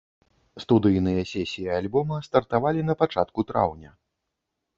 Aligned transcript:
Студыйныя 0.63 1.25
сесіі 1.33 1.67
альбома 1.79 2.17
стартавалі 2.29 2.81
на 2.89 2.97
пачатку 3.03 3.47
траўня. 3.53 3.95